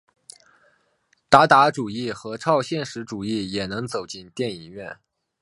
[1.29, 4.97] 达达主义和超现实主义也能走进电影院。